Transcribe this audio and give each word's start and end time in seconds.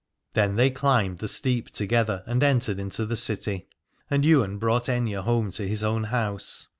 Then 0.33 0.55
they 0.55 0.71
climbed 0.71 1.19
the 1.19 1.27
Steep 1.27 1.69
together 1.69 2.23
and 2.25 2.41
entered 2.41 2.79
into 2.79 3.05
the 3.05 3.15
city: 3.15 3.67
and 4.09 4.25
Ywain 4.25 4.57
brought 4.57 4.85
Aithne 4.87 5.21
home 5.21 5.51
to 5.51 5.67
his 5.67 5.83
own 5.83 6.05
house. 6.05 6.69